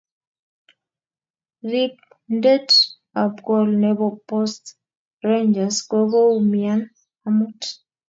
[1.69, 2.69] ripIndet
[3.21, 4.63] ab gol nepo post
[5.29, 6.81] rangers kokoumian
[7.27, 7.59] amut